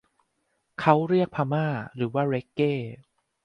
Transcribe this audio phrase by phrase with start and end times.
[0.79, 2.73] เค้าเรียกพม่าหรือว่าเร็กเก้!